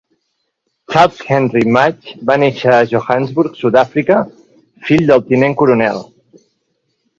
Charles 0.91 1.19
Henry 1.33 1.65
Madge 1.75 2.15
va 2.29 2.37
néixer 2.45 2.73
a 2.77 2.89
Johannesburg, 2.95 3.61
Sud-àfrica, 3.61 4.19
fill 4.89 5.07
del 5.13 5.25
Tinent 5.31 5.57
Coronel. 5.63 6.05